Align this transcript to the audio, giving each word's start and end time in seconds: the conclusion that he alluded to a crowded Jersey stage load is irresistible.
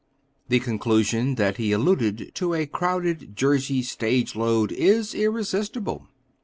the 0.49 0.57
conclusion 0.59 1.35
that 1.35 1.57
he 1.57 1.71
alluded 1.71 2.31
to 2.33 2.55
a 2.55 2.65
crowded 2.65 3.35
Jersey 3.35 3.83
stage 3.83 4.35
load 4.35 4.71
is 4.71 5.13
irresistible. 5.13 6.07